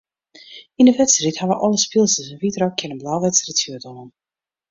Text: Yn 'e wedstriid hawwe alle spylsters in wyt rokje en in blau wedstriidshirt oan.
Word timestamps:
Yn 0.83 0.87
'e 0.91 0.93
wedstriid 0.99 1.37
hawwe 1.41 1.57
alle 1.67 1.81
spylsters 1.83 2.31
in 2.35 2.41
wyt 2.45 2.59
rokje 2.63 2.85
en 2.89 2.95
in 2.95 3.01
blau 3.05 3.19
wedstriidshirt 3.27 3.89
oan. 3.93 4.09